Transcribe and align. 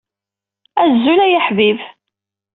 Azul 0.83 1.19
a 1.25 1.27
aḥbib! 1.39 1.77